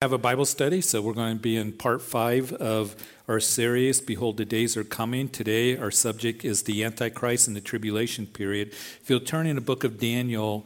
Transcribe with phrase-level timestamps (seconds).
[0.00, 2.94] have a Bible study, so we're going to be in part five of
[3.26, 5.28] our series, Behold, the Days Are Coming.
[5.28, 8.68] Today, our subject is the Antichrist and the Tribulation Period.
[8.68, 10.64] If you'll turn in the book of Daniel,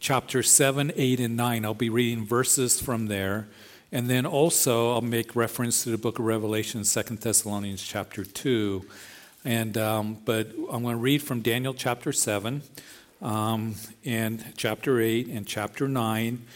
[0.00, 3.46] chapter 7, 8, and 9, I'll be reading verses from there.
[3.92, 8.86] And then also, I'll make reference to the book of Revelation, Second Thessalonians, chapter 2.
[9.44, 12.62] And, um, but I'm going to read from Daniel chapter 7,
[13.20, 13.74] um,
[14.06, 16.46] and chapter 8, and chapter 9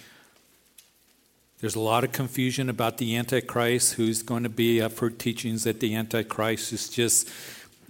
[1.61, 4.83] there's a lot of confusion about the Antichrist, who's going to be.
[4.83, 7.31] I've heard teachings that the Antichrist is just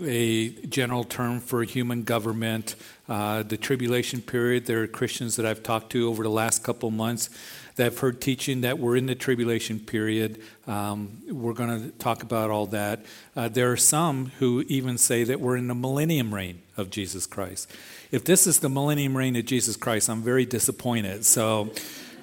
[0.00, 2.76] a general term for human government.
[3.08, 6.92] Uh, the tribulation period, there are Christians that I've talked to over the last couple
[6.92, 7.28] months
[7.74, 10.40] that have heard teaching that we're in the tribulation period.
[10.66, 13.04] Um, we're going to talk about all that.
[13.34, 17.26] Uh, there are some who even say that we're in the millennium reign of Jesus
[17.26, 17.70] Christ.
[18.12, 21.24] If this is the millennium reign of Jesus Christ, I'm very disappointed.
[21.24, 21.72] So,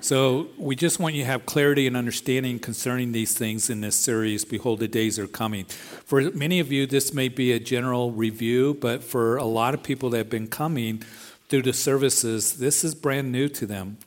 [0.03, 3.95] so we just want you to have clarity and understanding concerning these things in this
[3.95, 5.63] series, Behold, the Days Are Coming.
[5.63, 9.81] For many of you, this may be a general review, but for a lot of
[9.81, 11.04] people that have been coming
[11.48, 13.98] through the services, this is brand new to them.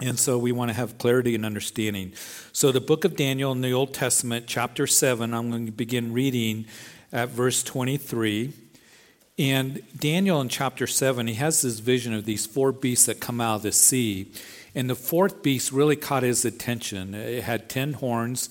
[0.00, 2.12] And so we want to have clarity and understanding.
[2.52, 6.12] So, the book of Daniel in the Old Testament, chapter 7, I'm going to begin
[6.12, 6.66] reading
[7.12, 8.52] at verse 23.
[9.38, 13.40] And Daniel in chapter 7, he has this vision of these four beasts that come
[13.40, 14.32] out of the sea.
[14.74, 17.14] And the fourth beast really caught his attention.
[17.14, 18.48] It had 10 horns,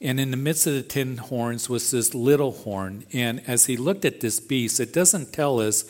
[0.00, 3.04] and in the midst of the 10 horns was this little horn.
[3.12, 5.84] And as he looked at this beast, it doesn't tell us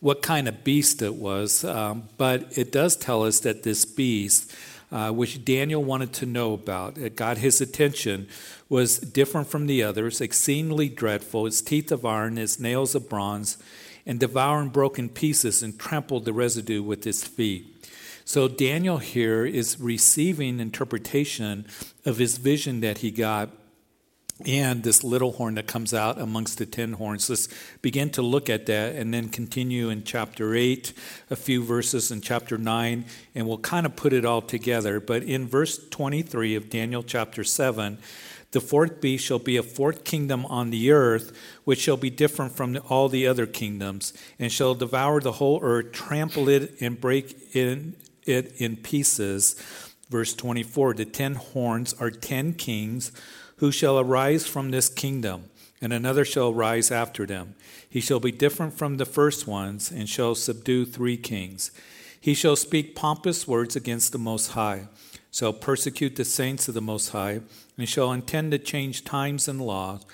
[0.00, 4.54] what kind of beast it was, um, but it does tell us that this beast,
[4.92, 8.28] uh, which Daniel wanted to know about, it got his attention,
[8.68, 13.56] was different from the others, exceedingly dreadful, its teeth of iron, its nails of bronze,
[14.06, 17.88] and devouring broken pieces and trampled the residue with his feet.
[18.24, 21.66] So Daniel here is receiving interpretation
[22.06, 23.50] of his vision that he got
[24.44, 27.30] and this little horn that comes out amongst the ten horns.
[27.30, 27.48] Let's
[27.82, 30.92] begin to look at that and then continue in chapter 8,
[31.30, 33.04] a few verses in chapter 9,
[33.34, 34.98] and we'll kind of put it all together.
[34.98, 37.98] But in verse 23 of Daniel chapter 7,
[38.54, 42.52] the fourth beast shall be a fourth kingdom on the earth, which shall be different
[42.52, 47.54] from all the other kingdoms, and shall devour the whole earth, trample it, and break
[47.54, 49.54] in it in pieces.
[50.08, 53.10] Verse 24 The ten horns are ten kings
[53.56, 55.50] who shall arise from this kingdom,
[55.80, 57.56] and another shall rise after them.
[57.90, 61.72] He shall be different from the first ones, and shall subdue three kings.
[62.20, 64.86] He shall speak pompous words against the Most High,
[65.32, 67.40] shall persecute the saints of the Most High,
[67.76, 70.04] and shall intend to change times and laws.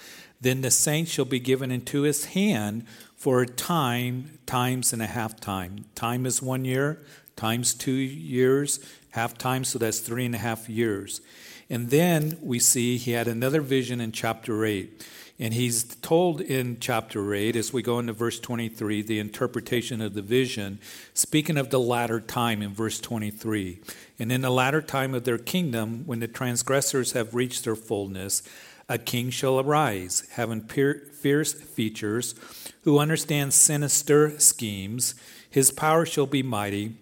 [0.40, 5.06] Then the saints shall be given into his hand for a time, times and a
[5.06, 5.84] half time.
[5.94, 7.04] Time is one year,
[7.36, 11.20] times two years, half time, so that's three and a half years.
[11.68, 15.06] And then we see he had another vision in chapter 8.
[15.38, 20.12] And he's told in chapter 8, as we go into verse 23, the interpretation of
[20.12, 20.80] the vision,
[21.14, 23.80] speaking of the latter time in verse 23.
[24.20, 28.42] And in the latter time of their kingdom, when the transgressors have reached their fullness,
[28.88, 32.34] a king shall arise, having fierce features,
[32.82, 35.14] who understands sinister schemes.
[35.48, 36.96] His power shall be mighty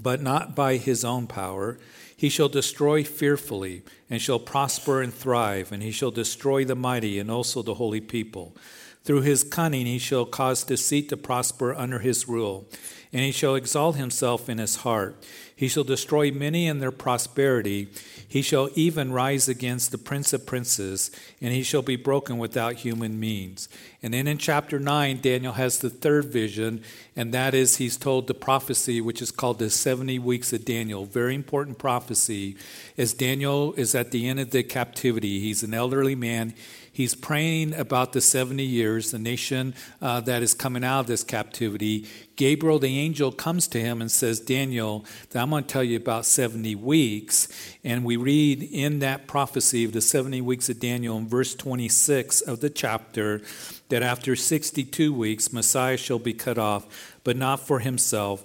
[0.00, 1.78] but not by his own power.
[2.16, 7.18] He shall destroy fearfully, and shall prosper and thrive, and he shall destroy the mighty
[7.18, 8.56] and also the holy people.
[9.04, 12.66] Through his cunning he shall cause deceit to prosper under his rule,
[13.14, 15.16] and he shall exalt himself in his heart.
[15.54, 17.86] He shall destroy many in their prosperity.
[18.26, 22.74] He shall even rise against the prince of princes, and he shall be broken without
[22.74, 23.68] human means.
[24.02, 26.82] And then in chapter 9, Daniel has the third vision,
[27.14, 31.04] and that is he's told the prophecy, which is called the 70 weeks of Daniel.
[31.04, 32.56] Very important prophecy,
[32.98, 35.38] as Daniel is at the end of the captivity.
[35.38, 36.52] He's an elderly man.
[36.94, 41.24] He's praying about the 70 years, the nation uh, that is coming out of this
[41.24, 42.06] captivity.
[42.36, 45.04] Gabriel, the angel, comes to him and says, Daniel,
[45.34, 47.48] I'm going to tell you about 70 weeks.
[47.82, 52.42] And we read in that prophecy of the 70 weeks of Daniel in verse 26
[52.42, 53.40] of the chapter
[53.88, 58.44] that after 62 weeks, Messiah shall be cut off, but not for himself.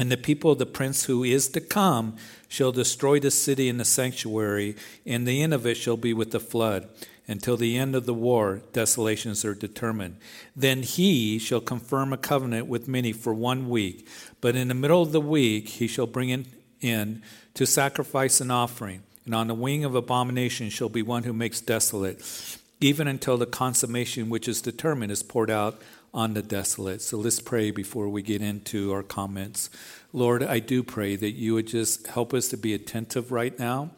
[0.00, 2.16] And the people of the prince who is to come
[2.48, 4.74] shall destroy the city and the sanctuary,
[5.06, 6.88] and the end of it shall be with the flood.
[7.28, 10.16] Until the end of the war, desolations are determined.
[10.56, 14.08] Then he shall confirm a covenant with many for one week,
[14.40, 16.46] but in the middle of the week he shall bring it
[16.80, 17.22] in
[17.54, 19.02] to sacrifice an offering.
[19.24, 22.20] And on the wing of abomination shall be one who makes desolate,
[22.80, 25.80] even until the consummation which is determined is poured out
[26.12, 27.00] on the desolate.
[27.02, 29.70] So let's pray before we get into our comments.
[30.12, 33.90] Lord, I do pray that you would just help us to be attentive right now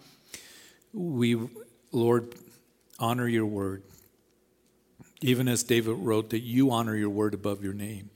[0.95, 1.37] we,
[1.93, 2.35] Lord,
[2.99, 3.83] honor your word.
[5.21, 8.11] Even as David wrote, that you honor your word above your name.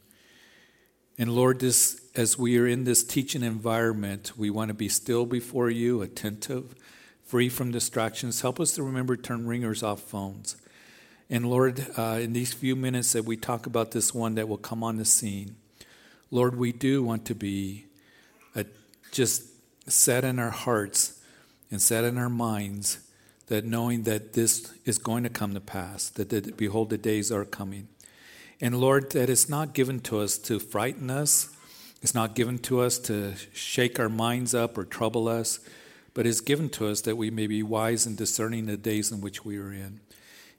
[1.18, 5.26] And Lord, this, as we are in this teaching environment, we want to be still
[5.26, 6.74] before you, attentive,
[7.24, 8.40] free from distractions.
[8.40, 10.56] Help us to remember to turn ringers off phones.
[11.28, 14.58] And Lord, uh, in these few minutes that we talk about this one that will
[14.58, 15.56] come on the scene,
[16.30, 17.86] Lord, we do want to be
[18.54, 18.64] a,
[19.10, 19.44] just
[19.90, 21.20] set in our hearts
[21.70, 22.98] and set in our minds
[23.48, 27.44] that knowing that this is going to come to pass, that, behold, the days are
[27.44, 27.88] coming.
[28.60, 31.54] And Lord, that it's not given to us to frighten us,
[32.02, 35.60] it's not given to us to shake our minds up or trouble us,
[36.14, 39.20] but it's given to us that we may be wise and discerning the days in
[39.20, 40.00] which we are in.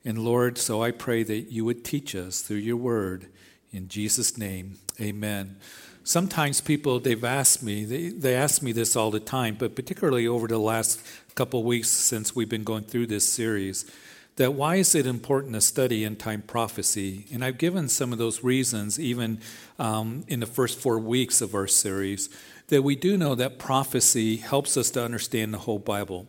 [0.03, 3.27] And Lord, so I pray that you would teach us through your word.
[3.71, 5.57] In Jesus' name, amen.
[6.03, 10.27] Sometimes people, they've asked me, they, they ask me this all the time, but particularly
[10.27, 11.01] over the last
[11.39, 13.89] couple weeks since we've been going through this series,
[14.35, 17.27] that why is it important to study end time prophecy?
[17.31, 19.39] And I've given some of those reasons even
[19.79, 22.27] um, in the first four weeks of our series,
[22.67, 26.27] that we do know that prophecy helps us to understand the whole Bible.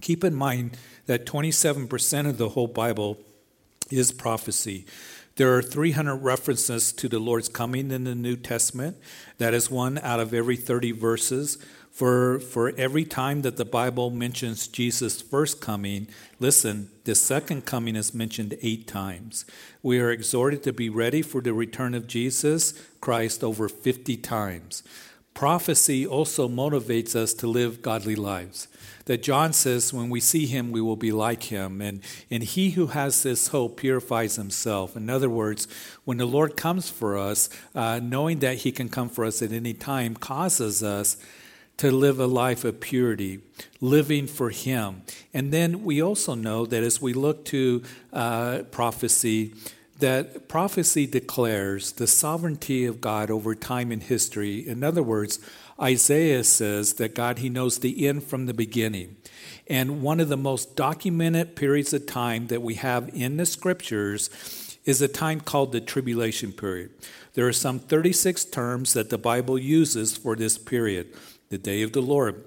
[0.00, 3.16] Keep in mind that 27% of the whole Bible
[3.88, 4.84] is prophecy.
[5.36, 8.96] There are 300 references to the Lord's coming in the New Testament.
[9.38, 11.56] That is one out of every 30 verses.
[11.94, 16.08] For, for every time that the Bible mentions Jesus' first coming,
[16.40, 19.44] listen, the second coming is mentioned eight times.
[19.80, 24.82] We are exhorted to be ready for the return of Jesus Christ over 50 times.
[25.34, 28.66] Prophecy also motivates us to live godly lives
[29.06, 31.80] that John says when we see him, we will be like him.
[31.80, 32.00] And,
[32.30, 34.96] and he who has this hope purifies himself.
[34.96, 35.68] In other words,
[36.04, 39.52] when the Lord comes for us, uh, knowing that he can come for us at
[39.52, 41.16] any time causes us
[41.76, 43.40] to live a life of purity,
[43.80, 45.02] living for Him.
[45.32, 47.82] And then we also know that as we look to
[48.12, 49.54] uh, prophecy,
[49.98, 54.66] that prophecy declares the sovereignty of God over time and history.
[54.66, 55.38] In other words,
[55.80, 59.16] Isaiah says that God, He knows the end from the beginning.
[59.66, 64.30] And one of the most documented periods of time that we have in the scriptures
[64.84, 66.90] is a time called the tribulation period.
[67.32, 71.12] There are some 36 terms that the Bible uses for this period
[71.54, 72.42] the day of the Lord,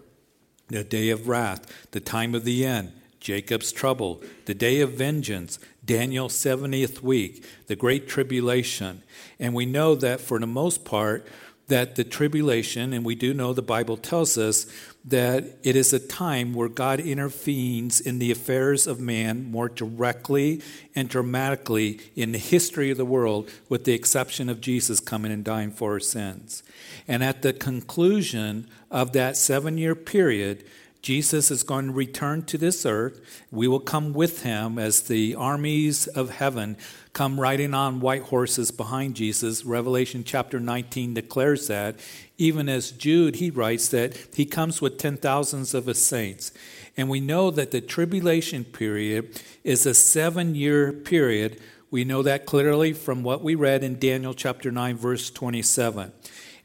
[0.68, 5.59] the day of wrath, the time of the end, Jacob's trouble, the day of vengeance,
[5.86, 9.04] Daniel's 70th week, the great tribulation.
[9.39, 11.25] And we know that for the most part,
[11.67, 14.65] that the tribulation, and we do know the Bible tells us
[15.03, 20.61] that it is a time where God intervenes in the affairs of man more directly
[20.95, 25.43] and dramatically in the history of the world, with the exception of Jesus coming and
[25.43, 26.63] dying for our sins.
[27.07, 30.63] And at the conclusion of that seven year period,
[31.01, 33.45] Jesus is going to return to this earth.
[33.51, 36.75] We will come with him as the armies of heaven
[37.17, 39.65] come riding on white horses behind Jesus.
[39.65, 41.95] Revelation chapter 19 declares that.
[42.37, 46.51] Even as Jude, he writes that he comes with ten thousands of his saints.
[46.95, 51.59] And we know that the tribulation period is a seven year period.
[51.89, 56.11] We know that clearly from what we read in Daniel chapter 9, verse 27.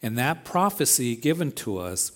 [0.02, 2.12] And that prophecy given to us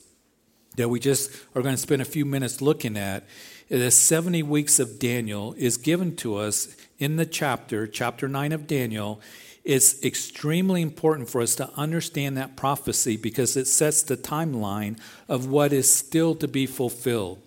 [0.76, 3.24] that we just are going to spend a few minutes looking at,
[3.70, 8.66] the 70 weeks of Daniel is given to us in the chapter, chapter 9 of
[8.66, 9.20] Daniel,
[9.64, 14.98] it's extremely important for us to understand that prophecy because it sets the timeline
[15.28, 17.42] of what is still to be fulfilled.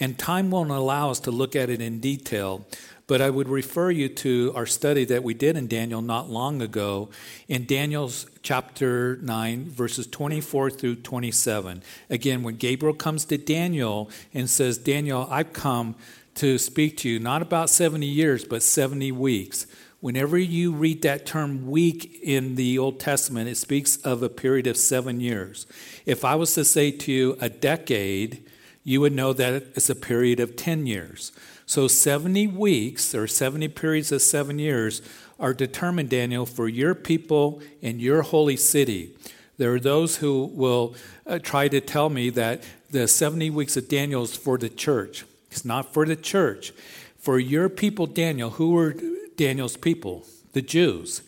[0.00, 2.66] And time won't allow us to look at it in detail,
[3.06, 6.62] but I would refer you to our study that we did in Daniel not long
[6.62, 7.10] ago,
[7.48, 11.82] in Daniel's chapter 9, verses 24 through 27.
[12.08, 15.94] Again, when Gabriel comes to Daniel and says, Daniel, I've come
[16.36, 19.66] to speak to you, not about 70 years, but 70 weeks.
[20.00, 24.66] Whenever you read that term week in the Old Testament, it speaks of a period
[24.66, 25.66] of seven years.
[26.06, 28.48] If I was to say to you a decade,
[28.82, 31.32] you would know that it's a period of 10 years.
[31.66, 35.02] So 70 weeks or 70 periods of seven years
[35.38, 39.16] are determined, Daniel, for your people and your holy city.
[39.58, 40.94] There are those who will
[41.26, 45.24] uh, try to tell me that the 70 weeks of Daniel is for the church.
[45.50, 46.72] It's not for the church.
[47.18, 48.96] For your people, Daniel, who were
[49.36, 50.24] Daniel's people?
[50.52, 51.22] The Jews.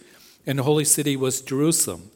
[0.46, 2.10] And the holy city was Jerusalem.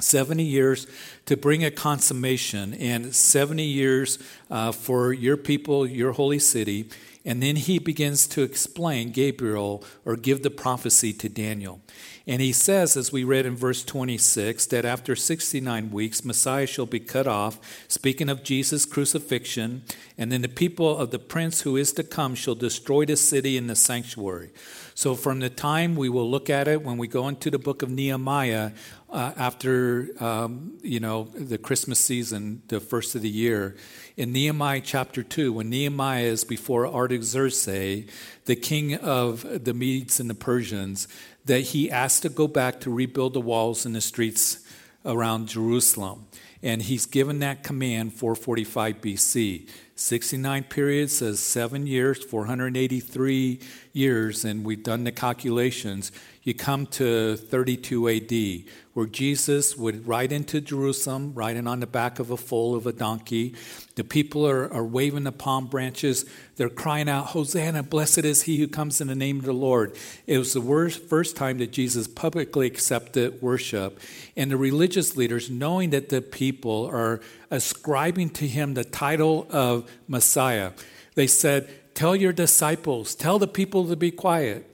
[0.00, 0.86] 70 years
[1.26, 4.18] to bring a consummation and 70 years
[4.50, 6.88] uh, for your people, your holy city.
[7.24, 11.80] And then he begins to explain Gabriel or give the prophecy to Daniel.
[12.26, 16.86] And he says, as we read in verse 26, that after 69 weeks, Messiah shall
[16.86, 19.82] be cut off, speaking of Jesus' crucifixion,
[20.16, 23.58] and then the people of the prince who is to come shall destroy the city
[23.58, 24.50] and the sanctuary.
[24.94, 27.82] So, from the time we will look at it when we go into the book
[27.82, 28.72] of Nehemiah,
[29.12, 33.76] uh, after um, you know the Christmas season, the first of the year,
[34.16, 38.10] in Nehemiah chapter two, when Nehemiah is before Artaxerxes,
[38.46, 41.08] the king of the Medes and the Persians,
[41.44, 44.66] that he asked to go back to rebuild the walls and the streets
[45.04, 46.26] around Jerusalem.
[46.62, 49.68] And he's given that command 445 BC.
[49.96, 53.60] 69 periods says seven years, 483
[53.92, 56.12] years, and we've done the calculations.
[56.42, 62.18] You come to 32 AD, where Jesus would ride into Jerusalem, riding on the back
[62.18, 63.54] of a foal of a donkey.
[63.94, 66.24] The people are, are waving the palm branches.
[66.56, 69.94] They're crying out, Hosanna, blessed is he who comes in the name of the Lord.
[70.26, 74.00] It was the worst, first time that Jesus publicly accepted worship.
[74.36, 77.20] And the religious leaders, knowing that the people are
[77.50, 80.72] ascribing to him the title of Messiah,
[81.14, 84.68] they said, Tell your disciples, tell the people to be quiet.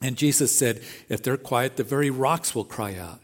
[0.00, 3.20] And Jesus said, If they're quiet, the very rocks will cry out.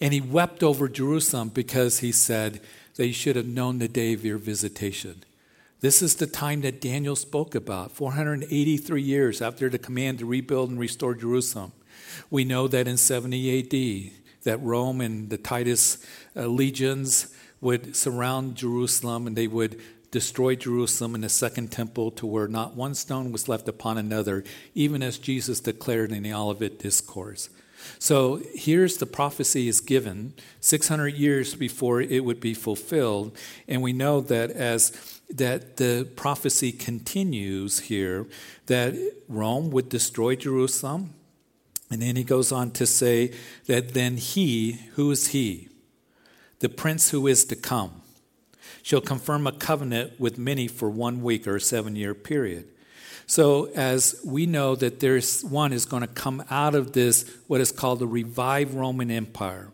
[0.00, 2.60] And he wept over Jerusalem because he said
[2.96, 5.24] they should have known the day of your visitation.
[5.80, 10.68] This is the time that Daniel spoke about, 483 years after the command to rebuild
[10.68, 11.72] and restore Jerusalem.
[12.30, 14.12] We know that in 70 AD,
[14.44, 16.04] that Rome and the Titus
[16.36, 19.80] uh, legions would surround Jerusalem and they would
[20.10, 24.44] destroy Jerusalem and the second temple to where not one stone was left upon another,
[24.74, 27.48] even as Jesus declared in the Olivet Discourse.
[27.98, 33.36] So here's the prophecy is given 600 years before it would be fulfilled,
[33.66, 34.92] and we know that as
[35.30, 38.26] that the prophecy continues here
[38.66, 38.94] that
[39.28, 41.14] Rome would destroy Jerusalem,
[41.90, 43.32] and then he goes on to say
[43.66, 45.68] that then he, who is he?
[46.58, 47.99] The prince who is to come
[48.82, 52.68] shall confirm a covenant with many for one week or a seven year period.
[53.26, 57.60] So, as we know that there's one is going to come out of this, what
[57.60, 59.70] is called the revived Roman Empire.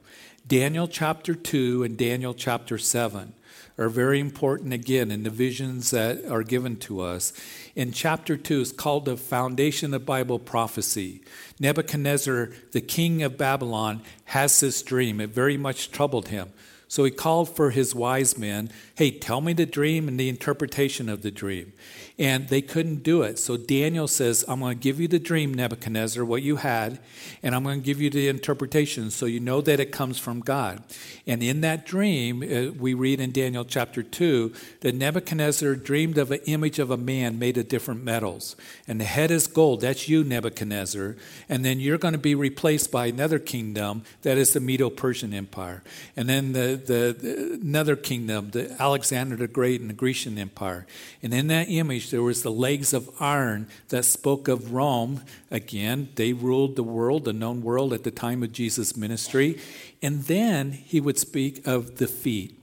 [0.47, 3.33] Daniel chapter 2 and Daniel chapter 7
[3.79, 7.33] are very important again in the visions that are given to us.
[7.75, 11.23] In chapter 2 is called the foundation of Bible prophecy.
[11.59, 15.21] Nebuchadnezzar, the king of Babylon, has this dream.
[15.21, 16.53] It very much troubled him.
[16.89, 21.09] So he called for his wise men, hey, tell me the dream and the interpretation
[21.09, 21.73] of the dream.
[22.19, 23.39] And they couldn't do it.
[23.39, 26.99] So Daniel says, I'm going to give you the dream, Nebuchadnezzar, what you had,
[27.43, 30.41] and I'm going to give you the interpretation so you know that it comes from
[30.41, 30.83] God.
[31.27, 36.31] And in that dream, uh, we read in Daniel chapter 2 that Nebuchadnezzar dreamed of
[36.31, 38.57] an image of a man made of different metals.
[38.89, 39.83] And the head is gold.
[39.83, 41.17] That's you, Nebuchadnezzar.
[41.49, 45.35] And then you're going to be replaced by another kingdom that is the Medo Persian
[45.35, 45.83] Empire.
[46.17, 50.87] And then the, the, the, another kingdom, the Alexander the Great and the Grecian Empire.
[51.23, 55.23] And in that image, there was the legs of iron that spoke of Rome.
[55.51, 59.59] Again, they ruled the world, the known world at the time of Jesus' ministry.
[60.03, 62.59] And then he would speak of the feet.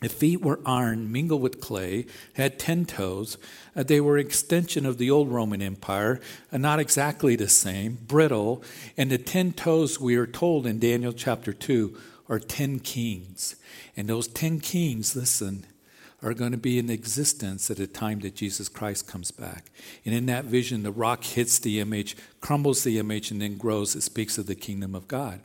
[0.00, 3.36] The feet were iron mingled with clay, had ten toes.
[3.76, 8.62] Uh, they were extension of the old Roman Empire, uh, not exactly the same, brittle.
[8.96, 11.96] And the ten toes, we are told in Daniel chapter 2,
[12.30, 13.56] are ten kings.
[13.94, 15.66] And those ten kings, listen,
[16.22, 19.70] are going to be in existence at the time that Jesus Christ comes back.
[20.04, 23.96] And in that vision, the rock hits the image, crumbles the image, and then grows.
[23.96, 25.40] It speaks of the kingdom of God.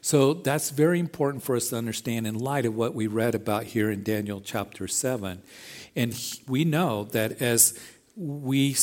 [0.00, 3.64] So that's very important for us to understand in light of what we read about
[3.64, 5.42] here in Daniel chapter 7.
[5.94, 7.78] And we know that as
[8.16, 8.76] we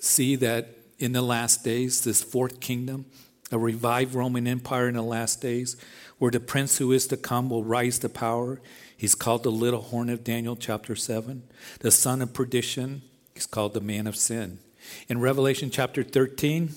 [0.00, 3.06] see that in the last days, this fourth kingdom,
[3.52, 5.76] a revived Roman Empire in the last days,
[6.18, 8.60] where the prince who is to come will rise to power.
[8.96, 11.42] He's called the little horn of Daniel, chapter 7.
[11.80, 13.02] The son of perdition,
[13.34, 14.58] he's called the man of sin.
[15.08, 16.70] In Revelation chapter 13,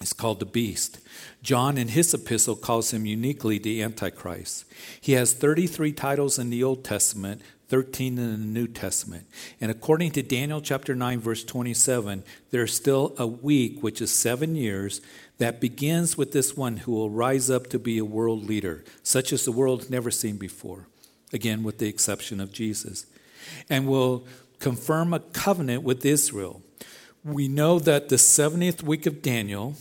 [0.00, 0.98] he's called the beast.
[1.42, 4.64] John, in his epistle, calls him uniquely the Antichrist.
[5.00, 9.26] He has 33 titles in the Old Testament, 13 in the New Testament.
[9.60, 14.56] And according to Daniel chapter 9, verse 27, there's still a week, which is seven
[14.56, 15.00] years,
[15.38, 19.32] that begins with this one who will rise up to be a world leader, such
[19.32, 20.86] as the world's never seen before.
[21.36, 23.06] Again, with the exception of Jesus.
[23.70, 24.26] And will
[24.58, 26.62] confirm a covenant with Israel.
[27.22, 29.74] We know that the 70th week of Daniel,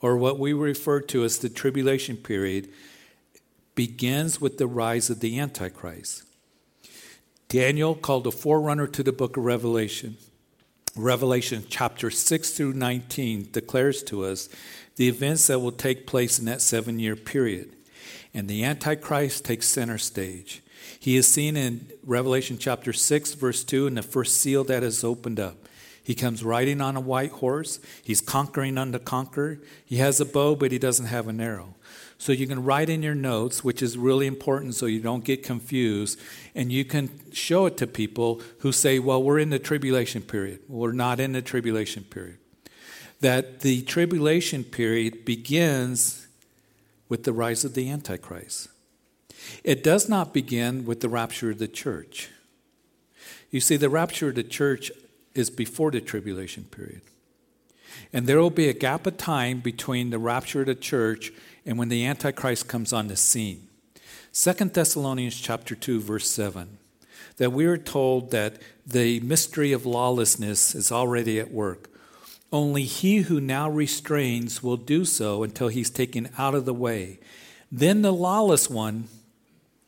[0.00, 2.68] or what we refer to as the tribulation period,
[3.74, 6.22] begins with the rise of the Antichrist.
[7.48, 10.16] Daniel, called a forerunner to the book of Revelation,
[10.94, 14.50] Revelation chapter 6 through 19 declares to us
[14.96, 17.74] the events that will take place in that seven year period.
[18.34, 20.61] And the Antichrist takes center stage.
[20.98, 25.02] He is seen in Revelation chapter 6, verse 2, in the first seal that is
[25.02, 25.56] opened up.
[26.04, 27.78] He comes riding on a white horse.
[28.02, 29.60] He's conquering unto conquer.
[29.84, 31.76] He has a bow, but he doesn't have an arrow.
[32.18, 35.42] So you can write in your notes, which is really important so you don't get
[35.42, 36.20] confused,
[36.54, 40.60] and you can show it to people who say, well, we're in the tribulation period.
[40.68, 42.38] we're not in the tribulation period.
[43.20, 46.26] That the tribulation period begins
[47.08, 48.68] with the rise of the Antichrist.
[49.64, 52.30] It does not begin with the rapture of the church.
[53.50, 54.90] You see, the rapture of the church
[55.34, 57.02] is before the tribulation period.
[58.12, 61.32] And there will be a gap of time between the rapture of the church
[61.64, 63.68] and when the Antichrist comes on the scene.
[64.32, 66.78] Second Thessalonians chapter 2, verse 7,
[67.36, 68.56] that we are told that
[68.86, 71.90] the mystery of lawlessness is already at work.
[72.50, 77.18] Only he who now restrains will do so until he's taken out of the way.
[77.70, 79.08] Then the lawless one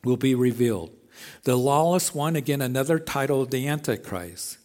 [0.05, 0.91] will be revealed.
[1.43, 4.57] The lawless one, again, another title of the Antichrist.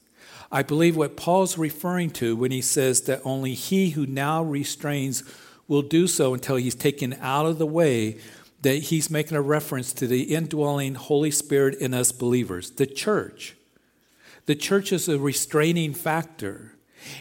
[0.53, 5.23] I believe what Paul's referring to when he says that only he who now restrains
[5.69, 8.19] will do so until he's taken out of the way,
[8.63, 13.57] that he's making a reference to the indwelling Holy Spirit in us believers, the church.
[14.47, 16.75] The church is a restraining factor.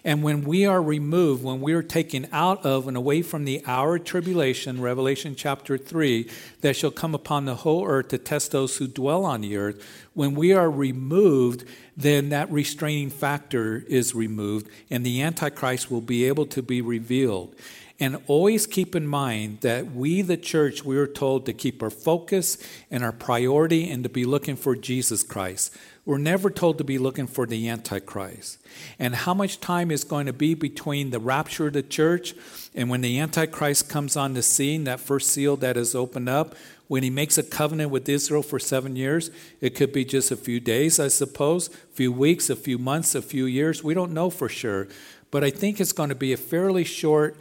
[0.04, 3.64] And when we are removed, when we are taken out of and away from the
[3.66, 6.30] hour of tribulation, Revelation chapter 3,
[6.62, 9.86] that shall come upon the whole earth to test those who dwell on the earth,
[10.14, 11.64] when we are removed,
[11.96, 17.56] then that restraining factor is removed, and the Antichrist will be able to be revealed.
[18.02, 21.90] And always keep in mind that we, the church, we are told to keep our
[21.90, 22.58] focus
[22.90, 25.76] and our priority and to be looking for Jesus Christ.
[26.10, 28.58] We're never told to be looking for the Antichrist.
[28.98, 32.34] And how much time is going to be between the rapture of the church
[32.74, 36.56] and when the Antichrist comes on the scene, that first seal that is opened up,
[36.88, 39.30] when he makes a covenant with Israel for seven years,
[39.62, 43.14] it could be just a few days, I suppose, a few weeks, a few months,
[43.14, 43.84] a few years.
[43.84, 44.88] We don't know for sure.
[45.30, 47.38] But I think it's going to be a fairly short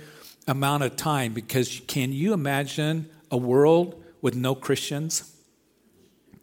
[0.47, 5.38] amount of time because can you imagine a world with no Christians?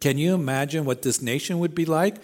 [0.00, 2.16] Can you imagine what this nation would be like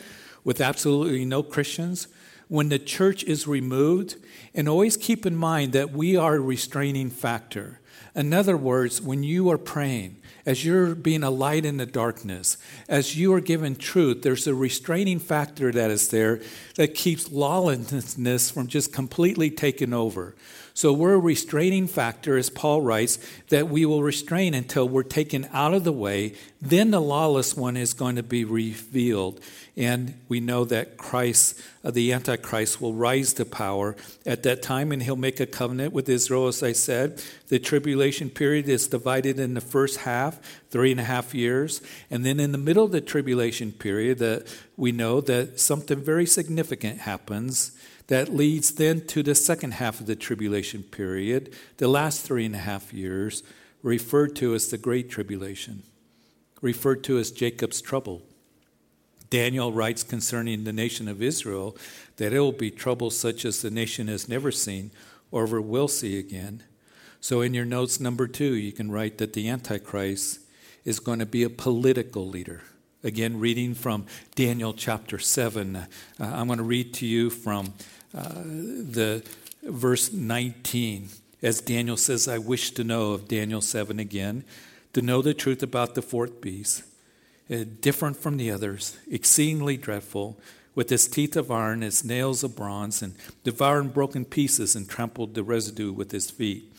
[0.44, 2.08] with absolutely no Christians?
[2.48, 4.16] When the church is removed,
[4.54, 7.80] and always keep in mind that we are a restraining factor.
[8.14, 12.58] In other words, when you are praying, as you're being a light in the darkness,
[12.88, 16.40] as you are given truth, there's a restraining factor that is there
[16.74, 20.34] that keeps lawlessness from just completely taking over.
[20.74, 25.46] So we're a restraining factor, as Paul writes, that we will restrain until we're taken
[25.52, 26.34] out of the way.
[26.62, 29.40] Then the lawless one is going to be revealed.
[29.76, 34.92] And we know that Christ, uh, the Antichrist, will rise to power at that time,
[34.92, 37.22] and he'll make a covenant with Israel, as I said.
[37.48, 41.82] The tribulation period is divided in the first half, three and a half years.
[42.10, 47.00] And then in the middle of the tribulation period, we know that something very significant
[47.00, 47.72] happens
[48.08, 52.54] that leads then to the second half of the tribulation period, the last three and
[52.54, 53.42] a half years,
[53.82, 55.82] referred to as the Great Tribulation,
[56.60, 58.22] referred to as Jacob's trouble.
[59.30, 61.76] Daniel writes concerning the nation of Israel
[62.16, 64.90] that it will be trouble such as the nation has never seen
[65.30, 66.62] or ever will see again.
[67.20, 70.40] So, in your notes, number two, you can write that the Antichrist
[70.84, 72.62] is going to be a political leader.
[73.04, 75.74] Again, reading from Daniel chapter 7.
[75.74, 75.86] Uh,
[76.20, 77.74] I'm going to read to you from
[78.16, 79.24] uh, the
[79.64, 81.08] verse 19.
[81.42, 84.44] As Daniel says, I wish to know of Daniel 7 again,
[84.92, 86.84] to know the truth about the fourth beast,
[87.50, 90.38] uh, different from the others, exceedingly dreadful,
[90.76, 95.34] with its teeth of iron, its nails of bronze, and devoured broken pieces and trampled
[95.34, 96.72] the residue with its feet.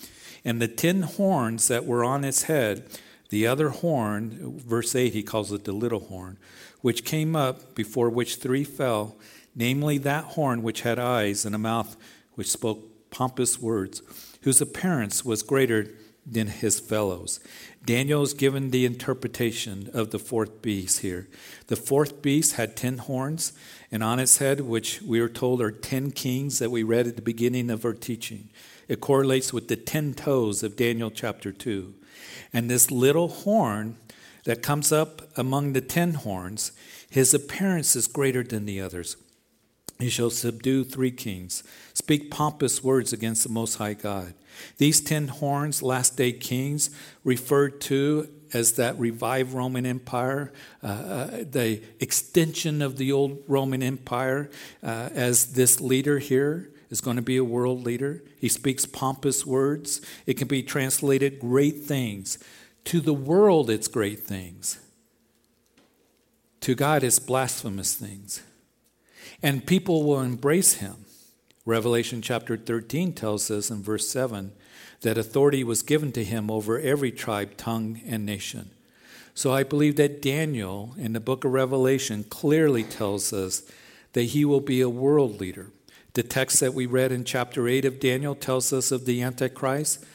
[0.45, 2.87] And the ten horns that were on its head,
[3.33, 6.37] the other horn, verse 8, he calls it the little horn,
[6.81, 9.17] which came up, before which three fell,
[9.55, 11.97] namely that horn which had eyes and a mouth
[12.35, 14.03] which spoke pompous words,
[14.43, 15.87] whose appearance was greater
[16.27, 17.39] than his fellows.
[17.83, 21.27] Daniel is given the interpretation of the fourth beast here.
[21.67, 23.53] The fourth beast had ten horns,
[23.91, 27.15] and on its head, which we are told are ten kings that we read at
[27.15, 28.49] the beginning of our teaching.
[28.87, 31.95] It correlates with the ten toes of Daniel chapter 2.
[32.51, 33.97] And this little horn
[34.45, 36.71] that comes up among the ten horns,
[37.09, 39.17] his appearance is greater than the others.
[39.99, 44.33] He shall subdue three kings, speak pompous words against the Most High God.
[44.77, 46.89] These ten horns, last day kings,
[47.23, 50.51] referred to as that revived Roman Empire,
[50.83, 54.49] uh, uh, the extension of the old Roman Empire,
[54.83, 58.21] uh, as this leader here is going to be a world leader.
[58.39, 59.99] He speaks pompous words.
[60.27, 62.37] It can be translated great things.
[62.85, 64.79] To the world, it's great things.
[66.61, 68.43] To God, it's blasphemous things.
[69.41, 71.05] And people will embrace him.
[71.65, 74.51] Revelation chapter 13 tells us in verse 7
[75.01, 78.69] that authority was given to him over every tribe, tongue, and nation.
[79.33, 83.63] So I believe that Daniel in the book of Revelation clearly tells us
[84.11, 85.71] that he will be a world leader.
[86.13, 90.05] The text that we read in chapter 8 of Daniel tells us of the Antichrist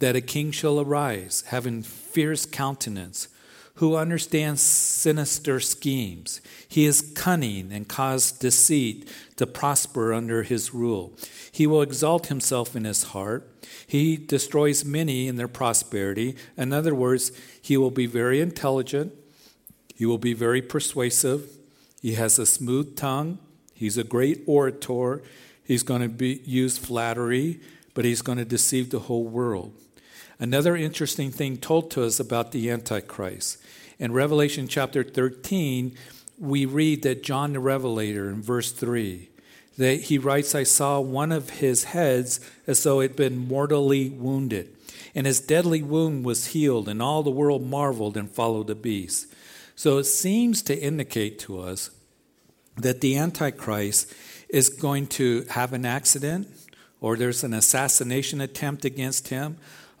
[0.00, 3.28] that a king shall arise, having fierce countenance,
[3.76, 6.42] who understands sinister schemes.
[6.68, 11.14] He is cunning and cause deceit to prosper under his rule.
[11.50, 13.50] He will exalt himself in his heart.
[13.86, 16.36] He destroys many in their prosperity.
[16.58, 19.14] In other words, he will be very intelligent.
[19.94, 21.48] He will be very persuasive.
[22.02, 23.38] He has a smooth tongue.
[23.72, 25.22] He's a great orator.
[25.66, 27.60] He's going to be, use flattery,
[27.94, 29.72] but he's going to deceive the whole world.
[30.38, 33.58] Another interesting thing told to us about the Antichrist.
[33.98, 35.96] In Revelation chapter 13,
[36.38, 39.30] we read that John the Revelator in verse 3,
[39.78, 44.10] that he writes, I saw one of his heads as though it had been mortally
[44.10, 44.68] wounded,
[45.14, 49.32] and his deadly wound was healed, and all the world marveled and followed the beast.
[49.74, 51.90] So it seems to indicate to us
[52.76, 54.12] that the Antichrist
[54.48, 56.48] is going to have an accident
[57.00, 59.56] or there's an assassination attempt against him.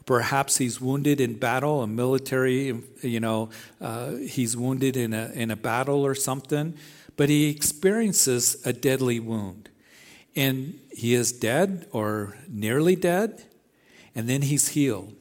[0.06, 5.50] Perhaps he's wounded in battle, a military, you know, uh, he's wounded in a, in
[5.50, 6.74] a battle or something,
[7.16, 9.68] but he experiences a deadly wound.
[10.36, 13.44] And he is dead or nearly dead,
[14.14, 15.14] and then he's healed.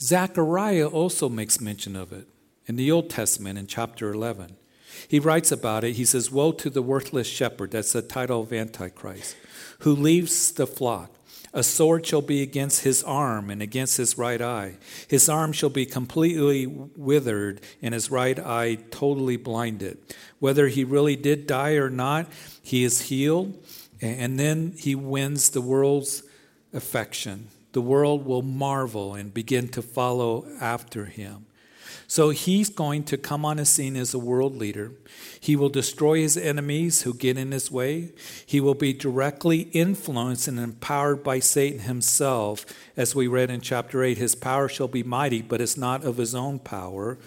[0.00, 2.26] Zechariah also makes mention of it
[2.66, 4.57] in the Old Testament in chapter 11.
[5.06, 5.94] He writes about it.
[5.94, 9.36] He says, Woe to the worthless shepherd, that's the title of Antichrist,
[9.80, 11.12] who leaves the flock.
[11.54, 14.76] A sword shall be against his arm and against his right eye.
[15.08, 19.98] His arm shall be completely withered and his right eye totally blinded.
[20.40, 22.30] Whether he really did die or not,
[22.62, 23.58] he is healed,
[24.00, 26.22] and then he wins the world's
[26.72, 27.48] affection.
[27.72, 31.46] The world will marvel and begin to follow after him.
[32.10, 34.92] So he's going to come on a scene as a world leader.
[35.38, 38.12] He will destroy his enemies who get in his way.
[38.46, 42.64] He will be directly influenced and empowered by Satan himself.
[42.96, 46.16] As we read in chapter 8, his power shall be mighty, but it's not of
[46.16, 47.18] his own power.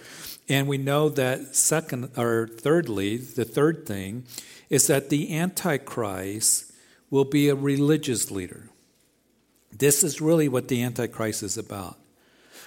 [0.48, 4.24] And we know that second or thirdly, the third thing
[4.68, 6.72] is that the antichrist
[7.08, 8.68] will be a religious leader.
[9.70, 12.01] This is really what the antichrist is about.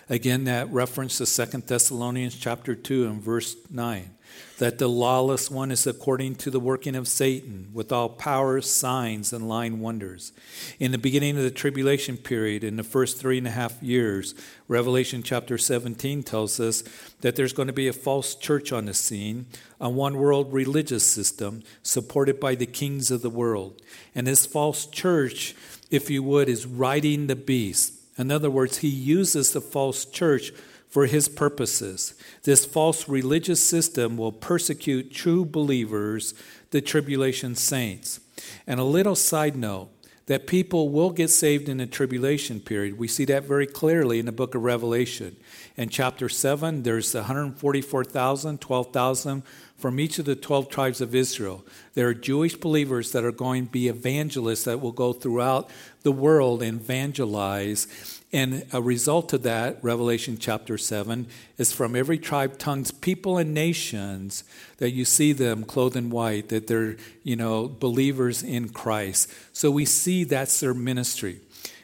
[0.10, 4.16] Again, that reference to Second Thessalonians chapter 2 and verse 9
[4.58, 9.34] that the lawless one is according to the working of Satan, with all powers, signs,
[9.34, 10.32] and lying wonders.
[10.80, 14.34] In the beginning of the tribulation period, in the first three and a half years,
[14.68, 16.84] Revelation chapter 17 tells us
[17.22, 19.46] that there's going to be a false church on the scene,
[19.80, 23.82] a one world religious system supported by the kings of the world.
[24.14, 25.56] And this false church,
[25.92, 30.52] if you would, is riding the beast in other words, he uses the false church
[30.88, 32.14] for his purposes.
[32.44, 36.34] This false religious system will persecute true believers,
[36.72, 38.22] the tribulation saints.
[38.66, 39.90] And a little side note
[40.28, 42.98] that people will get saved in the tribulation period.
[42.98, 45.36] We see that very clearly in the book of Revelation.
[45.78, 49.44] In chapter 7, there's 144,000, 12,000
[49.78, 51.64] from each of the 12 tribes of Israel.
[51.94, 55.70] There are Jewish believers that are going to be evangelists that will go throughout
[56.02, 58.15] the world and evangelize.
[58.34, 63.54] And a result of that, Revelation chapter 7, is from every tribe, tongues, people, and
[63.54, 64.44] nations
[64.78, 69.32] that you see them clothed in white, that they're, you know, believers in Christ.
[69.54, 71.40] So we see that's their ministry.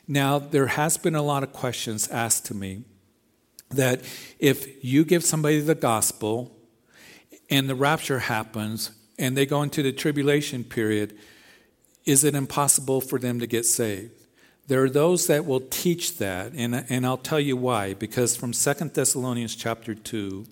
[0.08, 2.84] Now, there has been a lot of questions asked to me
[3.70, 4.02] that
[4.40, 6.52] if you give somebody the gospel
[7.50, 11.18] and the rapture happens and they go into the tribulation period,
[12.04, 14.21] is it impossible for them to get saved?
[14.72, 17.94] There are those that will teach that, and, and I'll tell you why.
[17.94, 20.46] Because from Second Thessalonians chapter 2,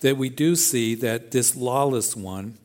[0.00, 2.58] that we do see that this lawless one,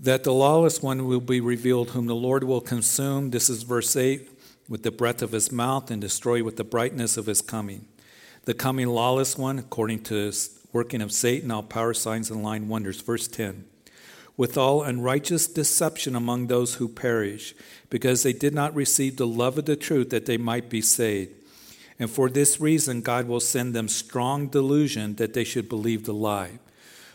[0.00, 3.30] that the lawless one will be revealed, whom the Lord will consume.
[3.30, 4.28] This is verse 8
[4.68, 7.86] with the breath of his mouth and destroy with the brightness of his coming.
[8.46, 10.32] The coming lawless one, according to
[10.72, 13.00] working of Satan, all power, signs, and lying wonders.
[13.00, 13.64] Verse 10
[14.36, 17.54] with all unrighteous deception among those who perish,
[17.88, 21.32] because they did not receive the love of the truth that they might be saved.
[21.98, 26.12] And for this reason, God will send them strong delusion that they should believe the
[26.12, 26.58] lie.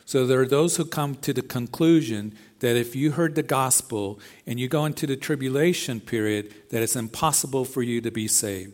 [0.06, 4.20] So there are those who come to the conclusion that if you heard the gospel
[4.48, 8.74] and you go into the tribulation period, that it's impossible for you to be saved.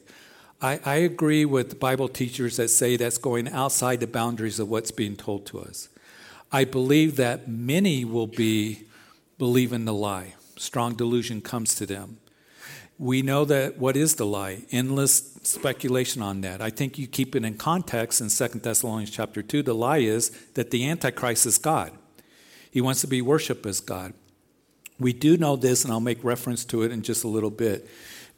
[0.62, 4.92] I, I agree with Bible teachers that say that's going outside the boundaries of what's
[4.92, 5.90] being told to us.
[6.52, 8.84] I believe that many will be
[9.38, 10.36] believing the lie.
[10.56, 12.18] Strong delusion comes to them.
[12.98, 14.64] We know that what is the lie?
[14.72, 16.62] Endless speculation on that.
[16.62, 19.62] I think you keep it in context in 2 Thessalonians chapter 2.
[19.62, 21.92] The lie is that the Antichrist is God.
[22.72, 24.14] He wants to be worshiped as God.
[25.00, 27.88] We do know this, and I'll make reference to it in just a little bit.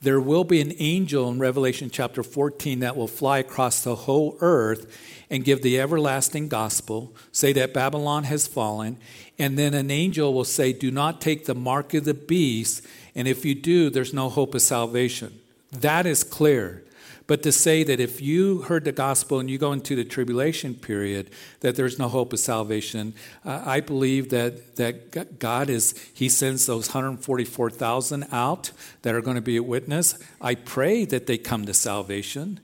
[0.01, 4.37] There will be an angel in Revelation chapter 14 that will fly across the whole
[4.39, 4.97] earth
[5.29, 8.97] and give the everlasting gospel, say that Babylon has fallen,
[9.37, 12.81] and then an angel will say, Do not take the mark of the beast,
[13.13, 15.39] and if you do, there's no hope of salvation.
[15.71, 16.83] That is clear.
[17.29, 20.73] But to say that if you heard the gospel and you go into the tribulation
[20.73, 23.13] period, that there's no hope of salvation,
[23.45, 28.71] uh, I believe that, that God is, He sends those 144,000 out
[29.03, 30.17] that are going to be a witness.
[30.41, 32.61] I pray that they come to salvation.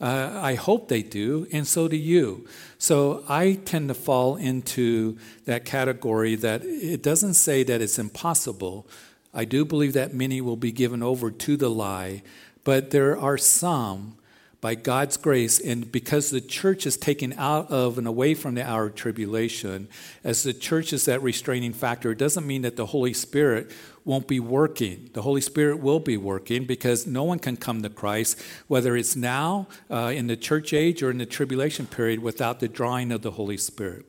[0.00, 2.48] Uh, I hope they do, and so do you.
[2.78, 8.86] So I tend to fall into that category that it doesn't say that it's impossible.
[9.34, 12.22] I do believe that many will be given over to the lie,
[12.66, 14.16] but there are some,
[14.60, 18.68] by God's grace, and because the church is taken out of and away from the
[18.68, 19.86] hour of tribulation,
[20.24, 23.70] as the church is that restraining factor, it doesn't mean that the Holy Spirit
[24.04, 25.10] won't be working.
[25.12, 29.14] The Holy Spirit will be working because no one can come to Christ, whether it's
[29.14, 33.22] now uh, in the church age or in the tribulation period, without the drawing of
[33.22, 34.06] the Holy Spirit.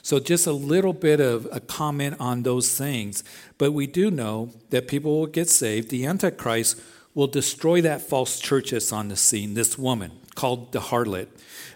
[0.00, 3.22] So, just a little bit of a comment on those things.
[3.58, 5.90] But we do know that people will get saved.
[5.90, 6.80] The Antichrist
[7.18, 11.26] will destroy that false church that's on the scene, this woman called the harlot,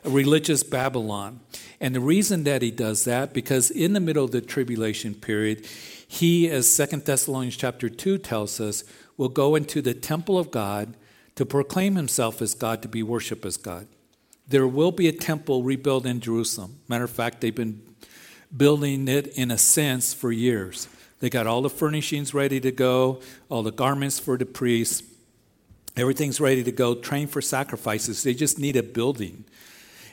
[0.05, 1.41] a religious Babylon.
[1.81, 5.67] And the reason that he does that, because in the middle of the tribulation period,
[6.07, 8.85] he, as Second Thessalonians chapter 2 tells us,
[9.17, 10.97] will go into the temple of God
[11.35, 13.89] to proclaim himself as God, to be worshiped as God.
[14.47, 16.79] There will be a temple rebuilt in Jerusalem.
[16.87, 17.83] Matter of fact, they've been
[18.57, 20.87] building it in a sense for years.
[21.19, 25.03] They got all the furnishings ready to go, all the garments for the priests.
[25.97, 28.23] Everything's ready to go, trained for sacrifices.
[28.23, 29.45] They just need a building.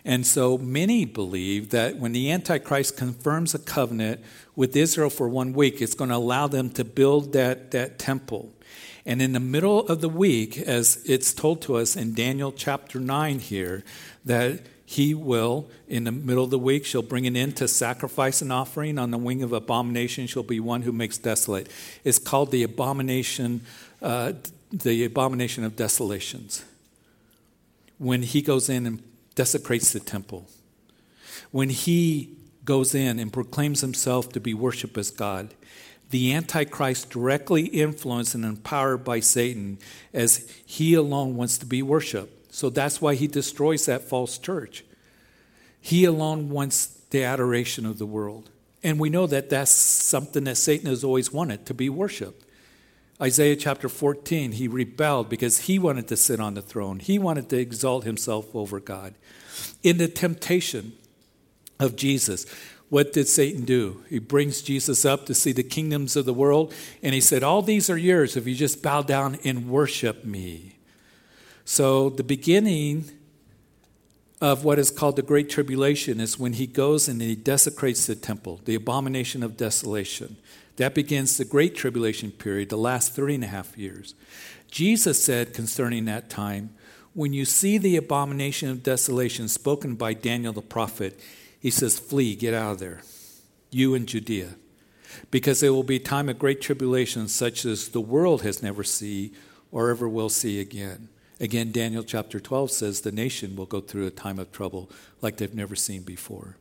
[0.06, 4.22] And so many believe that when the Antichrist confirms a covenant
[4.56, 8.54] with Israel for one week, it's going to allow them to build that, that temple.
[9.06, 13.00] And in the middle of the week, as it's told to us in Daniel chapter
[13.00, 13.84] 9 here,
[14.26, 18.42] that he will, in the middle of the week, shall bring an end to sacrifice
[18.42, 18.98] and offering.
[18.98, 21.70] On the wing of abomination shall be one who makes desolate.
[22.04, 23.62] It's called the abomination
[24.02, 24.34] uh,
[24.72, 26.64] the abomination of desolations.
[27.98, 29.04] When he goes in and
[29.36, 30.48] desecrates the temple,
[31.52, 35.54] when he goes in and proclaims himself to be worshiped as God,
[36.10, 39.80] the Antichrist directly influenced and empowered by Satan
[40.14, 42.54] as he alone wants to be worshiped.
[42.54, 44.84] So that's why he destroys that false church.
[45.82, 48.50] He alone wants the adoration of the world.
[48.84, 52.44] And we know that that's something that Satan has always wanted to be worshiped.
[53.22, 57.00] Isaiah chapter 14, he rebelled because he wanted to sit on the throne.
[57.00, 59.14] He wanted to exalt himself over God.
[59.84, 60.94] In the temptation
[61.80, 62.46] of Jesus,
[62.88, 64.04] what did Satan do?
[64.10, 67.62] He brings Jesus up to see the kingdoms of the world, and he said, All
[67.62, 70.78] these are yours if you just bow down and worship me.
[71.66, 73.12] So, the beginning
[74.42, 78.16] of what is called the Great Tribulation is when he goes and he desecrates the
[78.16, 80.38] temple, the abomination of desolation.
[80.80, 84.16] That begins the Great Tribulation period, the last three and a half years.
[84.72, 86.70] Jesus said concerning that time,
[87.14, 91.20] when you see the abomination of desolation spoken by Daniel the prophet,
[91.60, 93.02] he says, Flee, get out of there,
[93.70, 94.56] you and Judea.
[95.30, 98.86] Because there will be a time of great tribulation such as the world has never
[98.86, 99.32] seen
[99.74, 101.10] or ever will see again.
[101.42, 104.90] Again, Daniel chapter 12 says the nation will go through a time of trouble
[105.22, 106.56] like they've never seen before.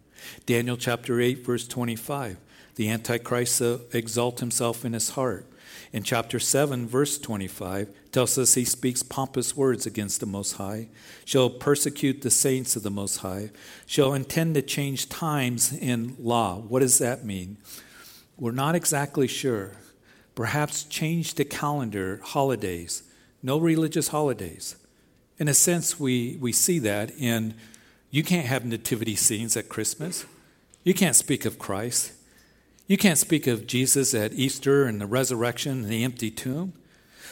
[0.44, 2.38] Daniel chapter 8, verse 25
[2.76, 3.60] the Antichrist
[3.92, 5.46] exalt himself in his heart.
[5.92, 10.88] In chapter 7, verse 25, tells us he speaks pompous words against the Most High,
[11.24, 13.50] shall persecute the saints of the Most High,
[13.86, 16.56] shall intend to change times in law.
[16.56, 17.56] What does that mean?
[18.36, 19.72] We're not exactly sure.
[20.34, 23.02] Perhaps change the calendar, holidays,
[23.42, 24.76] no religious holidays.
[25.38, 27.54] In a sense, we, we see that in
[28.10, 30.24] you can't have nativity scenes at Christmas.
[30.84, 32.12] You can't speak of Christ.
[32.88, 36.72] You can't speak of Jesus at Easter and the resurrection and the empty tomb.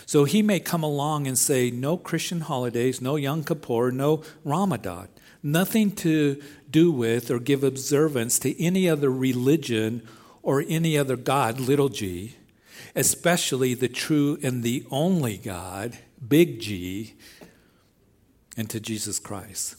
[0.05, 5.09] So he may come along and say, no Christian holidays, no Yom Kippur, no Ramadan,
[5.43, 6.41] nothing to
[6.71, 10.07] do with or give observance to any other religion
[10.43, 12.37] or any other God, little g,
[12.95, 17.15] especially the true and the only God, big G,
[18.57, 19.77] and to Jesus Christ.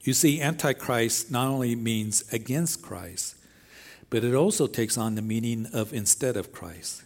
[0.00, 3.36] You see, Antichrist not only means against Christ,
[4.12, 7.02] but it also takes on the meaning of instead of Christ.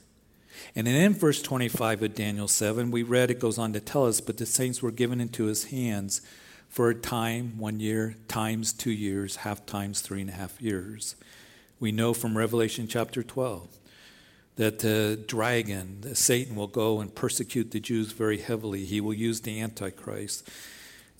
[0.75, 4.21] And in verse 25 of Daniel 7, we read it goes on to tell us,
[4.21, 6.21] but the saints were given into his hands
[6.69, 11.14] for a time, one year, times two years, half times three and a half years.
[11.79, 13.69] We know from Revelation chapter 12
[14.57, 18.85] that the dragon, Satan, will go and persecute the Jews very heavily.
[18.85, 20.51] He will use the Antichrist.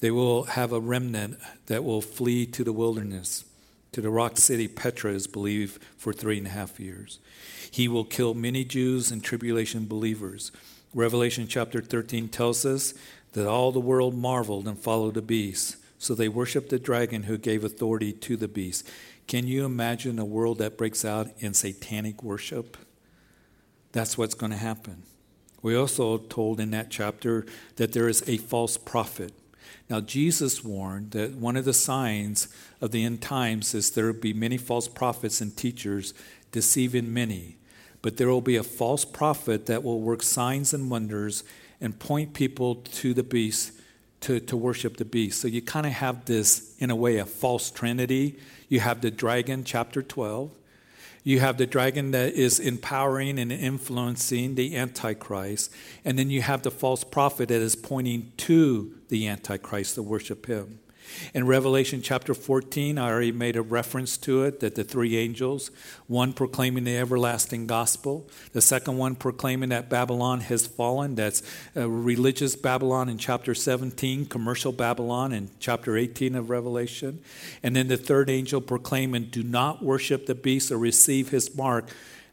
[0.01, 3.45] They will have a remnant that will flee to the wilderness,
[3.97, 7.19] to the rock city Petra, is believed, for three and a half years.
[7.71, 10.53] He will kill many Jews and tribulation believers.
[10.93, 12.93] Revelation chapter 13 tells us
[13.33, 15.79] that all the world marveled and followed the beast.
[15.99, 18.87] So they worshiped the dragon who gave authority to the beast.
[19.27, 22.77] Can you imagine a world that breaks out in satanic worship?
[23.93, 25.05] That's what's going to happen.
[25.63, 29.33] We also told in that chapter that there is a false prophet.
[29.89, 32.49] Now, Jesus warned that one of the signs
[32.81, 36.13] of the end times is there will be many false prophets and teachers
[36.51, 37.57] deceiving many.
[38.03, 41.45] But there will be a false prophet that will work signs and wonders
[41.81, 43.73] and point people to the beast
[44.23, 45.41] to, to worship the beast.
[45.41, 48.39] So you kind of have this, in a way, a false trinity.
[48.69, 50.51] You have the dragon, chapter 12.
[51.27, 55.73] You have the dragon that is empowering and influencing the Antichrist.
[56.05, 60.47] And then you have the false prophet that is pointing to the Antichrist to worship
[60.47, 60.79] him.
[61.35, 65.71] In Revelation chapter 14, I already made a reference to it that the three angels,
[66.07, 71.43] one proclaiming the everlasting gospel, the second one proclaiming that Babylon has fallen, that's
[71.77, 77.21] uh, religious Babylon in chapter 17, commercial Babylon in chapter 18 of Revelation,
[77.63, 81.89] and then the third angel proclaiming, Do not worship the beast or receive his mark,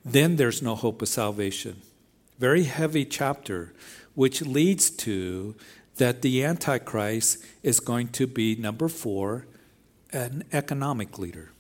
[0.06, 1.82] then there's no hope of salvation.
[2.40, 3.74] Very heavy chapter,
[4.16, 5.56] which leads to
[5.98, 9.46] that the Antichrist is going to be, number four,
[10.12, 11.52] an economic leader.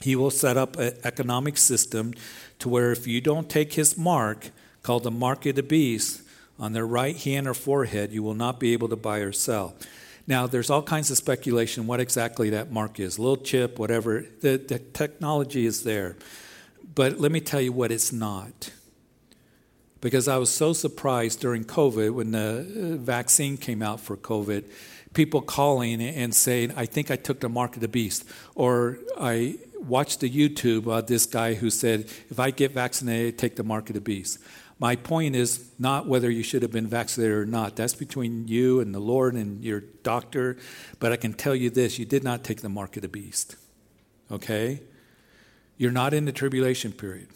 [0.00, 2.14] He will set up an economic system
[2.58, 4.50] to where if you don't take his mark,
[4.82, 6.22] called the mark of the beast,
[6.58, 9.74] on their right hand or forehead, you will not be able to buy or sell.
[10.26, 14.24] Now, there's all kinds of speculation what exactly that mark is A little chip, whatever.
[14.40, 16.16] The, the technology is there.
[16.94, 18.70] But let me tell you what it's not
[20.02, 24.64] because I was so surprised during COVID when the uh, vaccine came out for COVID,
[25.14, 28.24] people calling and saying, I think I took the mark of the beast.
[28.56, 33.54] Or I watched the YouTube of this guy who said, if I get vaccinated, take
[33.54, 34.38] the mark of the beast.
[34.80, 37.76] My point is not whether you should have been vaccinated or not.
[37.76, 40.56] That's between you and the Lord and your doctor.
[40.98, 43.54] But I can tell you this you did not take the mark of the beast.
[44.32, 44.82] Okay?
[45.76, 47.28] You're not in the tribulation period.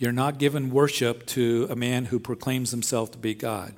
[0.00, 3.74] You're not giving worship to a man who proclaims himself to be God.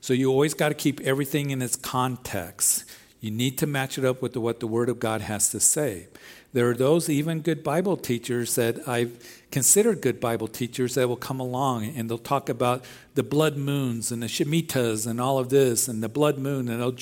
[0.00, 2.86] So you always got to keep everything in its context.
[3.20, 5.60] You need to match it up with the, what the Word of God has to
[5.60, 6.08] say.
[6.54, 11.16] There are those, even good Bible teachers, that I've considered good Bible teachers that will
[11.16, 12.82] come along and they'll talk about
[13.14, 16.70] the blood moons and the Shemitahs and all of this and the blood moon.
[16.70, 16.92] And they'll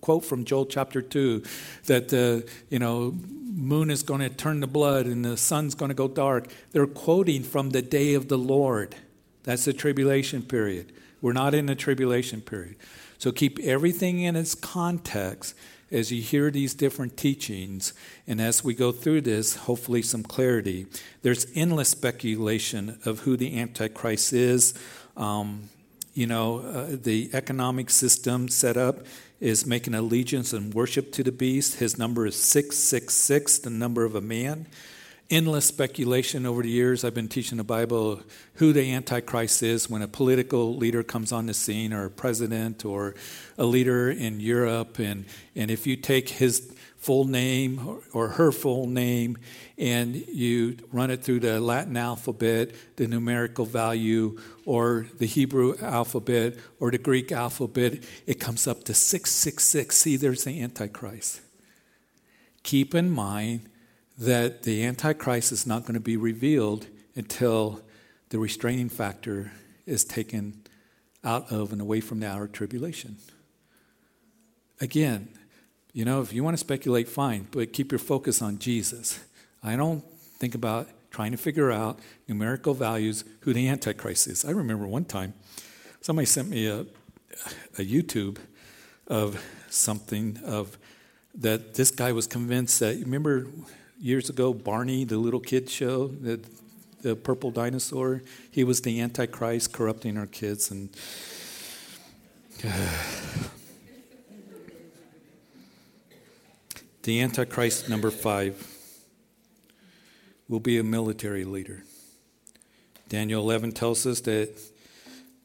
[0.00, 1.42] quote from Joel chapter 2
[1.86, 3.14] that, uh, you know,
[3.58, 6.48] moon is going to turn to blood and the sun's going to go dark.
[6.72, 8.94] They're quoting from the day of the Lord.
[9.44, 10.92] That's the tribulation period.
[11.20, 12.76] We're not in the tribulation period.
[13.18, 15.54] So keep everything in its context
[15.90, 17.92] as you hear these different teachings.
[18.26, 20.86] And as we go through this, hopefully some clarity.
[21.22, 24.74] There's endless speculation of who the Antichrist is.
[25.16, 25.70] Um,
[26.14, 29.06] you know, uh, the economic system set up
[29.40, 31.76] is making allegiance and worship to the beast.
[31.76, 34.66] His number is 666, the number of a man.
[35.30, 37.04] Endless speculation over the years.
[37.04, 38.22] I've been teaching the Bible
[38.54, 42.84] who the Antichrist is when a political leader comes on the scene, or a president,
[42.84, 43.14] or
[43.58, 44.98] a leader in Europe.
[44.98, 49.38] And, and if you take his full name or, her full name
[49.78, 56.56] and you run it through the Latin alphabet, the numerical value, or the Hebrew alphabet,
[56.80, 59.96] or the Greek alphabet, it comes up to 666.
[59.96, 61.40] See, there's the Antichrist.
[62.64, 63.68] Keep in mind
[64.18, 67.80] that the Antichrist is not going to be revealed until
[68.30, 69.52] the restraining factor
[69.86, 70.62] is taken
[71.24, 73.16] out of and away from the hour of tribulation.
[74.80, 75.28] Again,
[75.92, 79.20] you know, if you want to speculate, fine, but keep your focus on Jesus.
[79.62, 80.04] I don't
[80.38, 84.44] think about trying to figure out numerical values who the Antichrist is.
[84.44, 85.34] I remember one time
[86.00, 88.38] somebody sent me a, a YouTube
[89.06, 90.78] of something of
[91.34, 93.46] that this guy was convinced that remember
[94.00, 96.40] years ago Barney the little kid show the,
[97.02, 100.90] the purple dinosaur he was the antichrist corrupting our kids and
[102.64, 103.48] uh,
[107.08, 108.76] the antichrist number 5
[110.46, 111.82] will be a military leader
[113.08, 114.50] Daniel 11 tells us that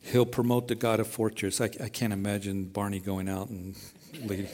[0.02, 1.62] he'll promote the God of fortress.
[1.62, 3.76] I, I can't imagine Barney going out and
[4.22, 4.50] leading.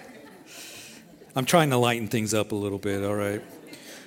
[1.36, 3.42] I'm trying to lighten things up a little bit, all right?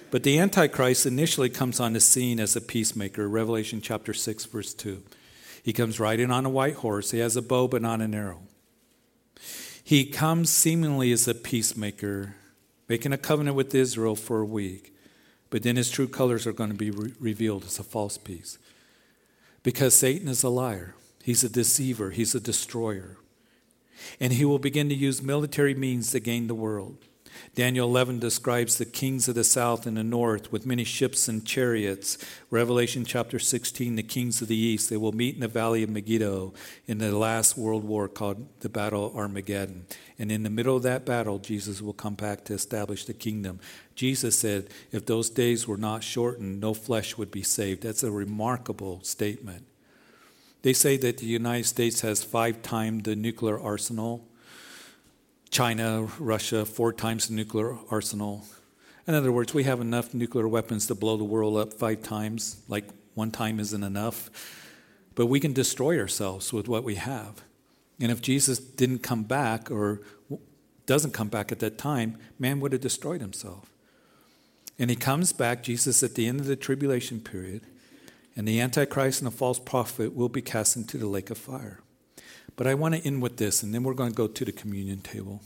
[0.10, 4.74] But the Antichrist initially comes on the scene as a peacemaker, Revelation chapter 6, verse
[4.74, 5.04] 2.
[5.62, 7.12] He comes riding on a white horse.
[7.12, 8.42] He has a bow, but not an arrow.
[9.84, 12.36] He comes seemingly as a peacemaker,
[12.88, 14.96] making a covenant with Israel for a week.
[15.50, 18.58] But then his true colors are going to be re- revealed as a false peace.
[19.62, 23.18] Because Satan is a liar, he's a deceiver, he's a destroyer.
[24.20, 26.98] And he will begin to use military means to gain the world.
[27.56, 31.46] Daniel 11 describes the kings of the south and the north with many ships and
[31.46, 32.18] chariots.
[32.50, 35.90] Revelation chapter 16, the kings of the east, they will meet in the valley of
[35.90, 36.54] Megiddo
[36.88, 39.86] in the last world war called the Battle of Armageddon.
[40.18, 43.60] And in the middle of that battle, Jesus will come back to establish the kingdom.
[43.96, 47.84] Jesus said, if those days were not shortened, no flesh would be saved.
[47.84, 49.66] That's a remarkable statement.
[50.64, 54.28] They say that the United States has five times the nuclear arsenal
[55.54, 58.44] China, Russia, four times the nuclear arsenal.
[59.08, 62.64] In other words, we have enough nuclear weapons to blow the world up five times,
[62.68, 64.32] like one time isn't enough.
[65.14, 67.44] But we can destroy ourselves with what we have.
[68.02, 70.02] And if Jesus didn't come back or
[70.88, 73.70] doesn't come back at that time, man would have destroyed himself.
[74.80, 77.62] And he comes back, Jesus, at the end of the tribulation period,
[78.36, 81.83] and the Antichrist and the false prophet will be cast into the lake of fire.
[82.56, 84.52] But I want to end with this, and then we're going to go to the
[84.52, 85.42] communion table.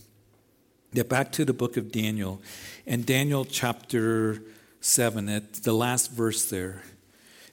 [0.93, 2.41] Get back to the book of Daniel,
[2.85, 4.41] and Daniel chapter
[4.81, 6.83] 7, at the last verse there,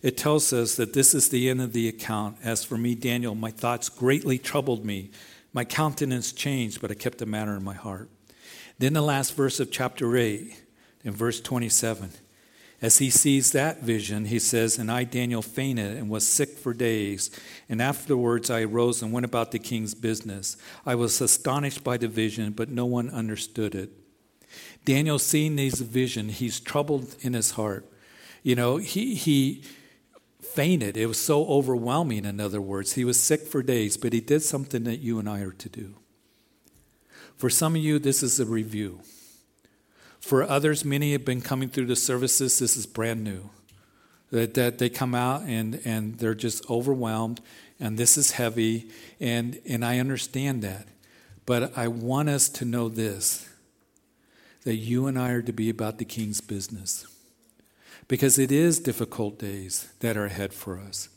[0.03, 2.37] it tells us that this is the end of the account.
[2.43, 5.11] As for me, Daniel, my thoughts greatly troubled me.
[5.53, 8.11] My countenance changed, but I kept the matter in my heart.
[8.79, 10.63] Then the last verse of chapter 8,
[11.05, 12.11] in verse 27.
[12.83, 16.75] As he sees that vision, he says, And I, Daniel, fainted and was sick for
[16.75, 17.31] days.
[17.69, 20.57] And afterwards I arose and went about the king's business.
[20.85, 23.91] I was astonished by the vision, but no one understood it.
[24.85, 27.91] Daniel, seeing this vision, he's troubled in his heart.
[28.43, 29.63] You know, he, he
[30.41, 30.97] fainted.
[30.97, 32.93] It was so overwhelming, in other words.
[32.93, 35.69] He was sick for days, but he did something that you and I are to
[35.69, 35.95] do.
[37.37, 39.01] For some of you, this is a review.
[40.25, 42.59] For others, many have been coming through the services.
[42.59, 43.51] This is brand new.
[44.31, 47.43] That, that they come out and, and they're just overwhelmed,
[47.79, 48.89] and this is heavy,
[49.21, 50.89] and, and I understand that.
[51.45, 53.51] But I want us to know this
[54.63, 57.07] that you and I are to be about the king's business.
[58.09, 61.11] Because it is difficult days that are ahead for us.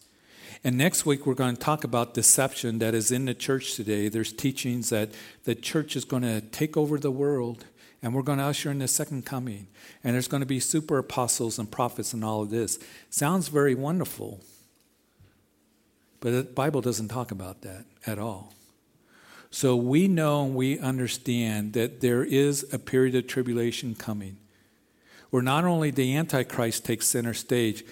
[0.65, 4.09] And next week, we're going to talk about deception that is in the church today.
[4.09, 5.11] There's teachings that
[5.45, 7.63] the church is going to take over the world
[8.01, 9.67] and we're going to usher in the second coming.
[10.03, 12.79] And there's going to be super apostles and prophets and all of this.
[13.09, 14.41] Sounds very wonderful.
[16.19, 18.53] But the Bible doesn't talk about that at all.
[19.49, 24.37] So we know and we understand that there is a period of tribulation coming
[25.29, 27.83] where not only the Antichrist takes center stage,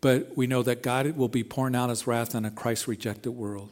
[0.00, 3.32] but we know that God will be pouring out his wrath on a Christ rejected
[3.32, 3.70] world.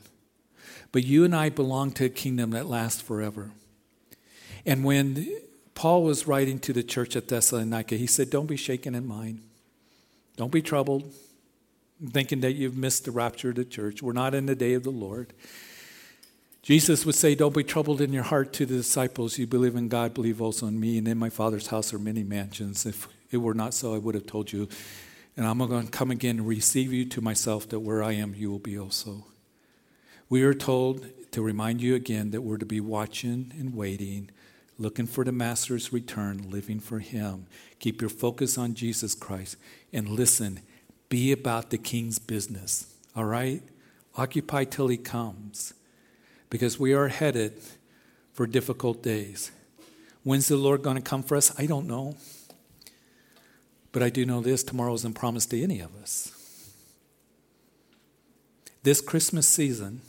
[0.90, 3.50] But you and I belong to a kingdom that lasts forever.
[4.64, 5.26] And when
[5.82, 7.96] Paul was writing to the church at Thessalonica.
[7.96, 9.40] He said, Don't be shaken in mind.
[10.36, 11.12] Don't be troubled,
[12.10, 14.00] thinking that you've missed the rapture of the church.
[14.00, 15.32] We're not in the day of the Lord.
[16.62, 19.38] Jesus would say, Don't be troubled in your heart to the disciples.
[19.38, 20.98] You believe in God, believe also in me.
[20.98, 22.86] And in my Father's house are many mansions.
[22.86, 24.68] If it were not so, I would have told you.
[25.36, 28.36] And I'm going to come again and receive you to myself, that where I am,
[28.36, 29.24] you will be also.
[30.28, 34.30] We are told to remind you again that we're to be watching and waiting
[34.78, 37.46] looking for the Master's return, living for Him.
[37.78, 39.56] Keep your focus on Jesus Christ.
[39.92, 40.60] And listen,
[41.08, 43.62] be about the King's business, all right?
[44.16, 45.74] Occupy till He comes,
[46.50, 47.54] because we are headed
[48.32, 49.50] for difficult days.
[50.22, 51.58] When's the Lord going to come for us?
[51.58, 52.16] I don't know.
[53.90, 56.32] But I do know this tomorrow isn't promised to any of us.
[58.82, 60.00] This Christmas season,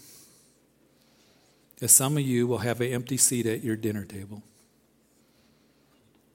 [1.82, 4.42] as some of you will have an empty seat at your dinner table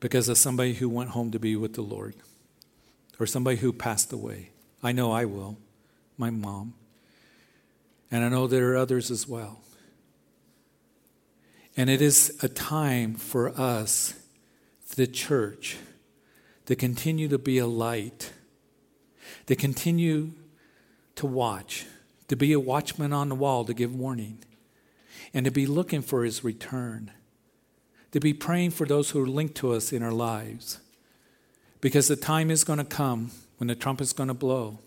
[0.00, 2.14] because of somebody who went home to be with the Lord,
[3.18, 4.50] or somebody who passed away.
[4.82, 5.58] I know I will,
[6.16, 6.74] my mom.
[8.10, 9.60] And I know there are others as well.
[11.76, 14.14] And it is a time for us,
[14.96, 15.76] the church,
[16.66, 18.32] to continue to be a light,
[19.46, 20.32] to continue
[21.16, 21.86] to watch,
[22.28, 24.38] to be a watchman on the wall to give warning,
[25.34, 27.10] and to be looking for his return,
[28.12, 30.78] to be praying for those who are linked to us in our lives.
[31.80, 34.78] Because the time is going to come when the trumpet is going to blow,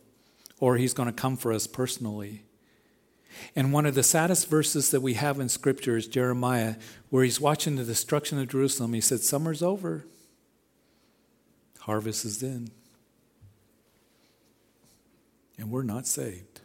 [0.59, 2.43] or he's going to come for us personally.
[3.55, 6.75] And one of the saddest verses that we have in Scripture is Jeremiah,
[7.09, 8.93] where he's watching the destruction of Jerusalem.
[8.93, 10.05] He said, Summer's over,
[11.79, 12.69] harvest is in.
[15.57, 16.61] And we're not saved.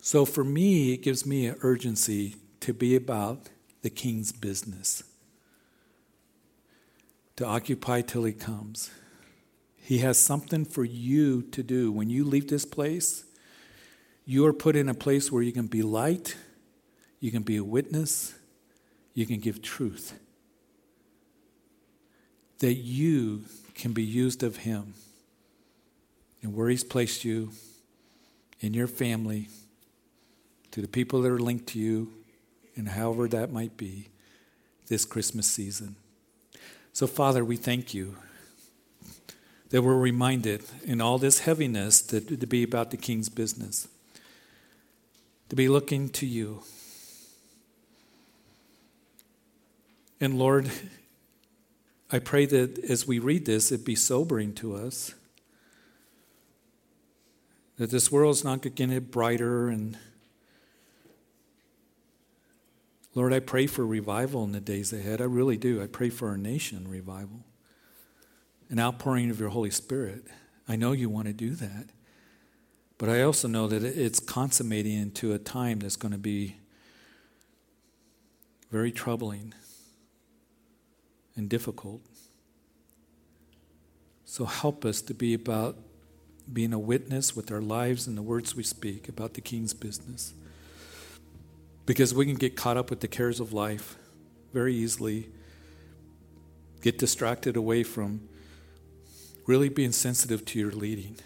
[0.00, 3.50] So for me, it gives me an urgency to be about
[3.86, 5.04] the king's business,
[7.36, 8.90] to occupy till he comes.
[9.76, 11.92] He has something for you to do.
[11.92, 13.24] When you leave this place,
[14.24, 16.36] you are put in a place where you can be light,
[17.20, 18.34] you can be a witness,
[19.14, 20.18] you can give truth.
[22.58, 23.44] That you
[23.76, 24.94] can be used of Him
[26.42, 27.52] and where He's placed you
[28.58, 29.46] in your family,
[30.72, 32.10] to the people that are linked to you,
[32.76, 34.08] and however that might be
[34.88, 35.96] this Christmas season.
[36.92, 38.16] So, Father, we thank you
[39.70, 43.88] that we're reminded in all this heaviness to, to be about the King's business
[45.48, 46.62] to be looking to you.
[50.20, 50.70] And Lord,
[52.10, 55.14] I pray that as we read this, it be sobering to us.
[57.76, 59.68] That this world is not going to get brighter.
[59.68, 59.98] And
[63.16, 65.22] Lord, I pray for revival in the days ahead.
[65.22, 65.82] I really do.
[65.82, 67.46] I pray for our nation revival,
[68.68, 70.26] an outpouring of your Holy Spirit.
[70.68, 71.86] I know you want to do that.
[72.98, 76.56] But I also know that it's consummating into a time that's going to be
[78.70, 79.54] very troubling
[81.36, 82.02] and difficult.
[84.26, 85.78] So help us to be about
[86.52, 90.34] being a witness with our lives and the words we speak about the King's business.
[91.86, 93.96] Because we can get caught up with the cares of life
[94.52, 95.30] very easily,
[96.82, 98.28] get distracted away from
[99.46, 101.16] really being sensitive to your leading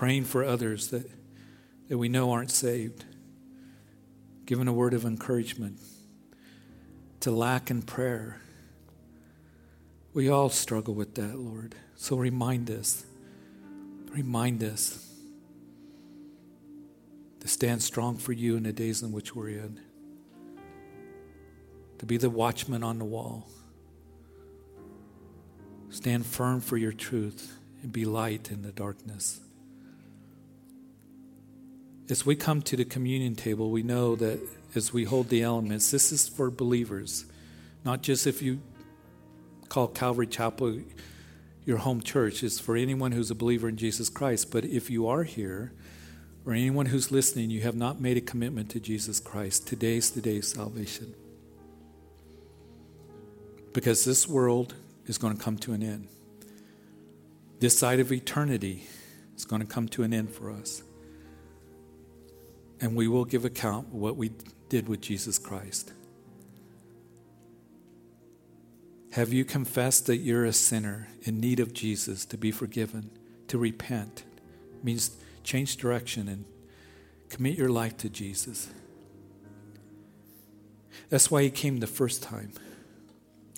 [0.00, 1.10] praying for others that,
[1.90, 3.04] that we know aren't saved,
[4.46, 5.78] giving a word of encouragement,
[7.20, 8.40] to lack in prayer.
[10.14, 11.74] We all struggle with that, Lord.
[11.96, 13.04] So remind us,
[14.10, 15.09] remind us
[17.40, 19.80] to stand strong for you in the days in which we're in,
[21.98, 23.48] to be the watchman on the wall.
[25.90, 29.40] Stand firm for your truth and be light in the darkness.
[32.08, 34.40] As we come to the communion table, we know that
[34.74, 37.24] as we hold the elements, this is for believers,
[37.84, 38.60] not just if you
[39.68, 40.80] call Calvary Chapel
[41.64, 42.42] your home church.
[42.42, 44.50] It's for anyone who's a believer in Jesus Christ.
[44.50, 45.72] But if you are here,
[46.46, 50.20] or anyone who's listening, you have not made a commitment to Jesus Christ, today's the
[50.20, 51.14] day of salvation.
[53.72, 54.74] Because this world
[55.06, 56.08] is going to come to an end.
[57.60, 58.86] This side of eternity
[59.36, 60.82] is going to come to an end for us
[62.80, 64.30] and we will give account of what we
[64.68, 65.92] did with Jesus Christ.
[69.12, 73.10] Have you confessed that you're a sinner in need of Jesus to be forgiven,
[73.48, 74.24] to repent?
[74.76, 76.44] It means change direction and
[77.28, 78.70] commit your life to Jesus.
[81.08, 82.52] That's why he came the first time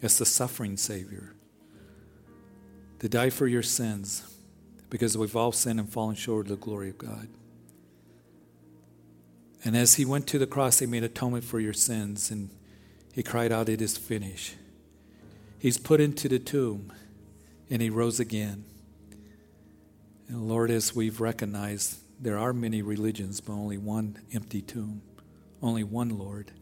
[0.03, 1.35] as the suffering Savior
[2.99, 4.33] to die for your sins
[4.89, 7.29] because we've all sinned and fallen short of the glory of God.
[9.65, 12.51] And as he went to the cross, he made atonement for your sins, and
[13.13, 14.57] he cried out, It is finished.
[15.59, 16.93] He's put into the tomb,
[17.71, 18.65] and he rose again.
[20.33, 25.03] And Lord, as we've recognized, there are many religions, but only one empty tomb,
[25.61, 26.53] only one Lord,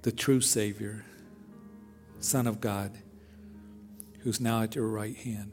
[0.00, 1.04] the true Savior,
[2.20, 2.96] Son of God,
[4.20, 5.52] who's now at your right hand.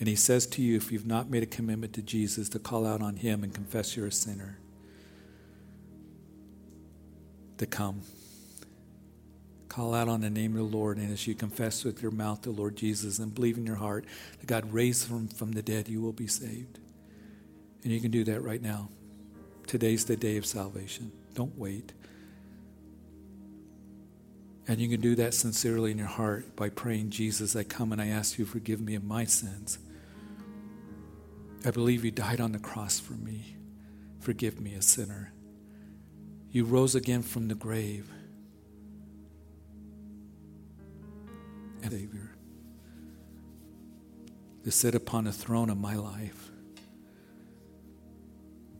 [0.00, 2.84] And he says to you, if you've not made a commitment to Jesus, to call
[2.84, 4.58] out on him and confess you're a sinner,
[7.58, 8.02] to come.
[9.76, 12.40] Call out on the name of the Lord, and as you confess with your mouth
[12.40, 14.06] the Lord Jesus and believe in your heart
[14.40, 16.78] that God raised him from the dead, you will be saved.
[17.84, 18.88] And you can do that right now.
[19.66, 21.12] Today's the day of salvation.
[21.34, 21.92] Don't wait.
[24.66, 28.00] And you can do that sincerely in your heart by praying, Jesus, I come and
[28.00, 29.78] I ask you forgive me of my sins.
[31.66, 33.56] I believe you died on the cross for me.
[34.20, 35.34] Forgive me, a sinner.
[36.50, 38.10] You rose again from the grave.
[41.90, 42.30] Savior,
[44.64, 46.50] to sit upon the throne of my life.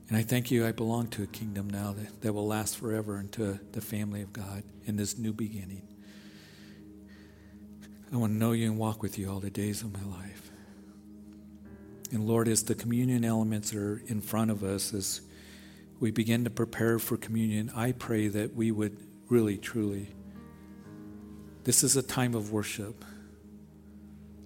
[0.08, 3.16] And I thank you, I belong to a kingdom now that, that will last forever
[3.16, 5.82] and to the family of God in this new beginning.
[8.12, 10.50] I want to know you and walk with you all the days of my life.
[12.12, 15.22] And Lord, as the communion elements are in front of us, as
[15.98, 18.96] we begin to prepare for communion, I pray that we would
[19.28, 20.08] really, truly,
[21.66, 23.04] this is a time of worship,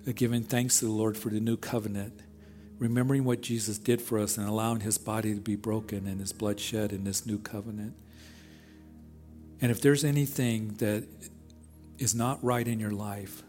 [0.07, 2.21] a giving thanks to the Lord for the new covenant
[2.81, 6.33] remembering what Jesus did for us and allowing his body to be broken and his
[6.33, 7.95] blood shed in this new covenant.
[9.61, 11.07] And if there's anything that
[11.99, 13.43] is not right in your life,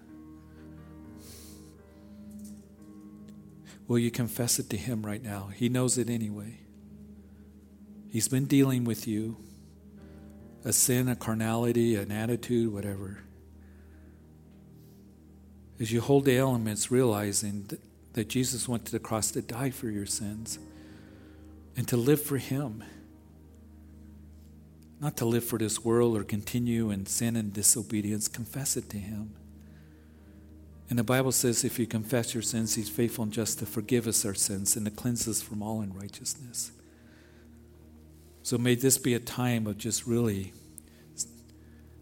[3.88, 5.50] will you confess it to him right now?
[5.56, 6.60] He knows it anyway.
[8.12, 9.38] He's been dealing with you
[10.66, 13.20] a sin, a carnality, an attitude, whatever.
[15.82, 17.68] As you hold the elements, realizing
[18.14, 20.60] that Jesus went to the cross to die for your sins
[21.76, 22.84] and to live for Him.
[25.00, 28.28] Not to live for this world or continue in sin and disobedience.
[28.28, 29.34] Confess it to Him.
[30.88, 34.06] And the Bible says if you confess your sins, He's faithful and just to forgive
[34.06, 36.74] us our sins and to cleanse us from all unrighteousness.
[38.44, 40.54] So may this be a time of just really,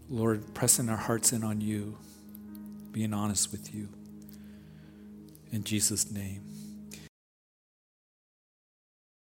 [0.09, 1.97] Lord, pressing our hearts in on you,
[2.91, 3.89] being honest with you.
[5.51, 6.48] In Jesus' name.